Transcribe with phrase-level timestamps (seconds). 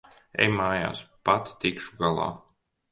[0.45, 1.03] Ej mājās.
[1.31, 2.29] Pati tikšu galā.